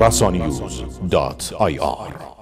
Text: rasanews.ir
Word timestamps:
rasanews.ir 0.00 2.39